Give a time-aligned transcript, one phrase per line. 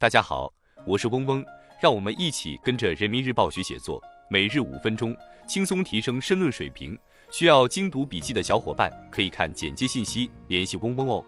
[0.00, 0.48] 大家好，
[0.86, 1.44] 我是嗡嗡，
[1.80, 5.12] 让我们一起跟着人民日报学写作，每日五分钟，
[5.44, 6.96] 轻松提升申论水平。
[7.32, 11.24] 需要精读笔记的小伙伴可以看简介信息联系嗡嗡哦。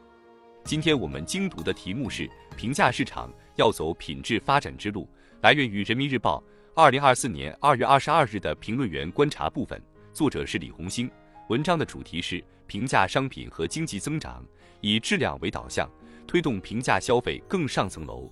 [0.63, 5.09] 今天我们精读的题目是评价市场要走品质发展之路，
[5.41, 6.41] 来源于人民日报
[6.73, 9.83] 二零二四年二月二十二日的评论员观察部分，
[10.13, 11.11] 作者是李红星。
[11.49, 14.45] 文章的主题是平价商品和经济增长，
[14.81, 15.91] 以质量为导向，
[16.25, 18.31] 推动平价消费更上层楼。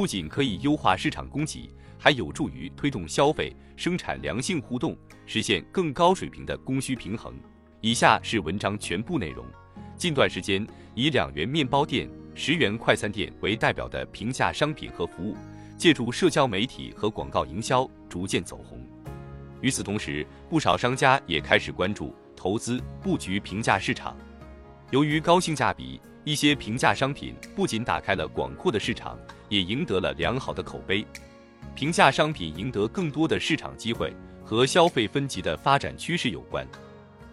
[0.00, 1.68] 不仅可以优化市场供给，
[1.98, 4.96] 还有助于推动消费生产良性互动，
[5.26, 7.34] 实现更高水平的供需平衡。
[7.82, 9.44] 以下是文章全部内容。
[9.98, 15.36] 近段时间，以两元面包店、十元快餐店为代表的平价商品和服务，
[15.76, 18.82] 借助社交媒体和广告营销逐渐走红。
[19.60, 22.16] 与此同时，不少商家也开始关注。
[22.34, 24.16] 投资布局平价市场，
[24.92, 29.18] 由于高性价比，一些平价商品不仅打开了广阔的市场，
[29.50, 31.06] 也赢得了良好的口碑。
[31.74, 34.10] 平价商品赢得更多的市场机会，
[34.42, 36.66] 和消费分级的发展趋势有关。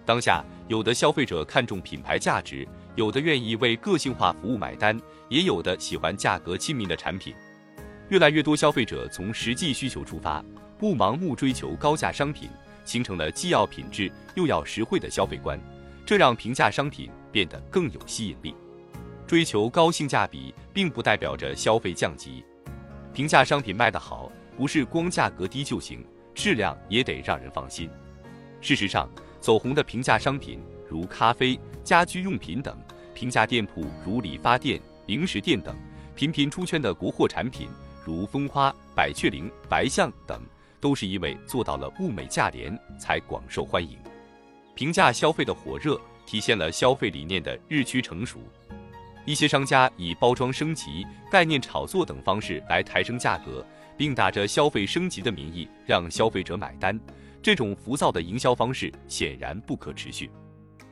[0.06, 7.34] 当下，有的消费者看重品牌价值，有的愿意为个性化服务买单，也有的喜欢价格亲民的产品。
[8.10, 10.44] 越来越多消费者从实际需求出发，
[10.78, 12.50] 不盲目追求高价商品。
[12.86, 15.60] 形成了既要品质又要实惠的消费观，
[16.06, 18.56] 这让平价商品变得更有吸引力。
[19.28, 22.44] 追求高性价比，并不代表着消费降级。
[23.14, 26.04] 平价商品卖得好，不是光价格低就行，
[26.34, 27.90] 质量也得让人放心。
[28.62, 29.10] 事实上，
[29.42, 32.76] 走红的平价商品如咖啡、家居用品等，
[33.14, 35.76] 平价店铺如理发店、零食店等，
[36.16, 37.68] 频频出圈的国货产品
[38.06, 40.42] 如蜂花、百雀羚、白象等。
[40.80, 43.98] 都是因为做到了物美价廉，才广受欢迎。
[44.76, 48.40] 平价消费的火热，体现了消费理念的日趋成熟。
[49.28, 53.64] 一些商家以包装升级、概念炒作等方式来抬升价格，
[53.98, 56.98] 并打着消费升级的名义让消费者买单。
[57.44, 60.32] 这种浮躁的营销方式显然不可持续。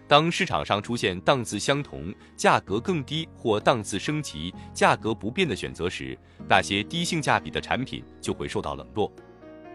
[0.05, 6.15] 当市场上出现档次相同、价格更低或档次升级、价格不变的选择时，
[6.45, 9.09] 那些低性价比的产品就会受到冷落。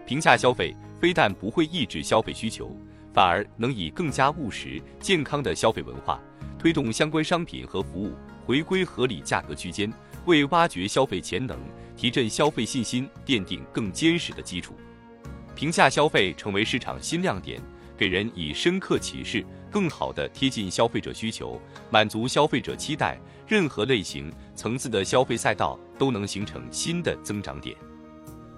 [0.04, 2.76] 平价消费非但不会抑制消费需求，
[3.14, 6.20] 反而能以更加务实、健康的消费文化，
[6.58, 8.12] 推动相关商品和服务
[8.50, 9.92] 回归合理价格区间，
[10.24, 11.56] 为挖掘消费潜能、
[11.96, 14.74] 提振消费信心奠定更坚实的基础。
[15.54, 17.62] 平价消费成为市场新亮点，
[17.96, 23.16] 给人以深刻启示，更好地贴近消费者需求，满足消费者期待。
[23.46, 27.76] 任何类型、层次的消费赛道都能形成新的增长点。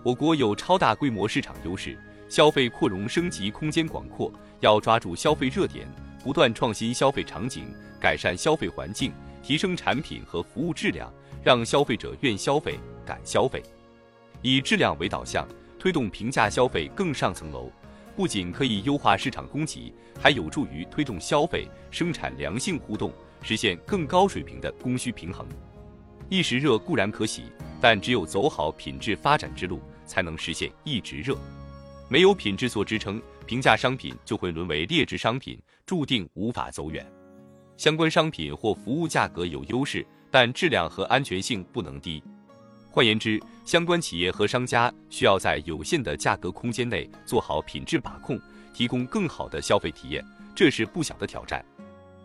[0.02, 1.98] 我国有超大规模市场优势，
[2.30, 5.86] 消费扩容升级空间广阔，要抓住消费热点，
[6.24, 7.66] 不断创新消费场景，
[8.00, 13.62] 改善消费环境，提升产品和服务质量，让消费者愿消费、敢消费。
[14.40, 15.46] 以质量为导向，
[15.78, 17.70] 推动平价消费更上层楼，
[18.16, 25.46] 不仅可以优化市场供给，还有助于推动消费生产良性互动，实现更高水平的供需平衡。
[26.28, 27.44] 一时热固然可喜，
[27.80, 29.82] 但只有走好品质发展之路。
[30.04, 31.38] 才能实现一直热，
[32.08, 37.06] 没有品质做支撑，平价商品就会沦为劣质商品，注定无法走远。
[37.76, 42.22] 相关商品或服务价格有优势，但质量和安全性不能低。
[42.90, 48.38] 换言之，相关企业和商家需要在有限的价格空间内做好品质把控，
[48.72, 50.24] 提供更好的消费体验，
[50.54, 51.64] 这是不小的挑战。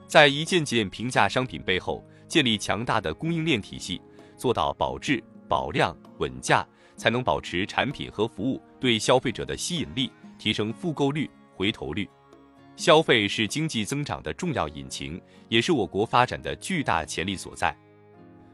[0.08, 4.02] 在一件件平价商品背后，建立强大的供应链体系，
[4.38, 6.68] 做到保质、保量、稳价。
[7.00, 12.10] 才能保持产品和服务对消费者的吸引力，提升复购率、回头率。
[12.78, 17.76] 消费是经济增长的重要引擎，也是我国发展的巨大潜力所在。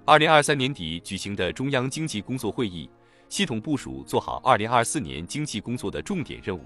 [0.06, 2.90] 二零二三年底举行的中央经济工作会议，
[3.28, 6.64] 系统部署做好二零二四年经济工作的重点任务，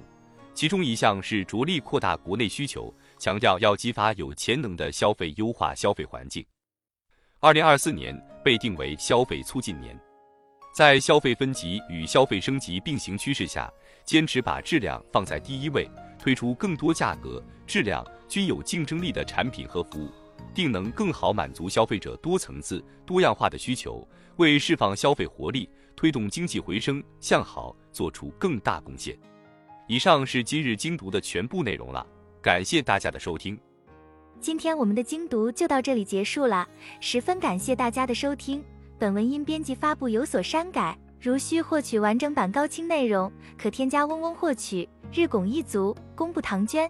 [0.54, 6.46] 其中一项是着力扩大国内需求，强调要激发有潜能的消费，优化消费环境。
[7.40, 10.00] 二零二四年被定为消费促进年。
[10.76, 13.72] 在消费分级与消费升级并行趋势下，
[14.06, 15.90] 坚持把质量放在第一位，
[16.28, 20.10] 推出更多价格、质量均有竞争力的产品和服务，
[20.54, 29.18] 定能更好满足消费者多层次、多样化的需求，为释放消费活力、推动经济回升向好做出更大贡献。
[29.88, 32.06] 以上是今日精读的全部内容了，
[32.42, 33.58] 感谢大家的收听。
[34.42, 36.68] 今天我们的精读就到这里结束了，
[37.00, 38.62] 十分感谢大家的收听。
[39.00, 44.90] 本文因编辑发布有所删改，如需获取完整版高清内容，可添加嗡嗡获取。
[45.14, 46.90] 日拱一卒，功不唐捐。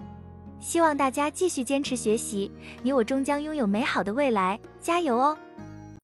[0.59, 5.37] 希望大家继续坚持学习，你我终将拥有美好的未来，加油哦！